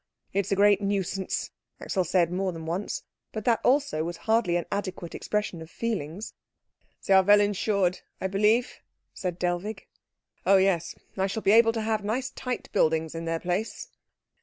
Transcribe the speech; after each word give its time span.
"It 0.33 0.47
is 0.47 0.51
a 0.51 0.55
great 0.55 0.81
nuisance," 0.81 1.51
Axel 1.79 2.03
said 2.03 2.31
more 2.31 2.51
than 2.51 2.65
once; 2.65 3.03
but 3.31 3.45
that 3.45 3.59
also 3.63 4.03
was 4.03 4.17
hardly 4.25 4.55
an 4.55 4.65
adequate 4.71 5.13
expression 5.13 5.61
of 5.61 5.69
feelings. 5.69 6.33
"They 7.05 7.13
are 7.13 7.21
well 7.21 7.39
insured, 7.39 7.99
I 8.19 8.25
believe?" 8.25 8.79
said 9.13 9.37
Dellwig. 9.37 9.85
"Oh 10.43 10.57
yes. 10.57 10.95
I 11.17 11.27
shall 11.27 11.43
be 11.43 11.51
able 11.51 11.73
to 11.73 11.81
have 11.81 12.03
nice 12.03 12.31
tight 12.31 12.71
buildings 12.71 13.13
in 13.13 13.25
their 13.25 13.39
place." 13.39 13.89